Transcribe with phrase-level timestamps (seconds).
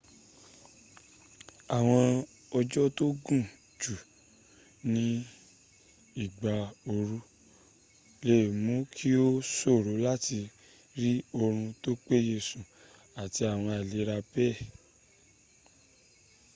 [1.77, 2.07] awon
[2.59, 3.41] ojo to gun
[3.81, 3.95] ju
[4.91, 5.05] ni
[6.23, 6.55] igba
[6.95, 7.17] ooru
[8.27, 9.27] le muu ki o
[9.57, 10.39] soro lati
[11.01, 12.63] ri orun to peye sun
[13.21, 14.57] ati awon ailera bee